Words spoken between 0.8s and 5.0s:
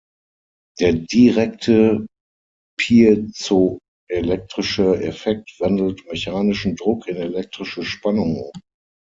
direkte piezoelektrische